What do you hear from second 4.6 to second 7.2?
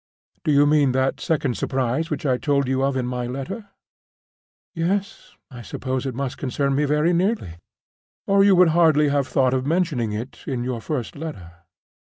"Yes. I suppose it must concern me very